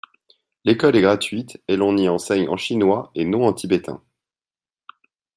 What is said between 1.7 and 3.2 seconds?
l’on y enseigne en chinois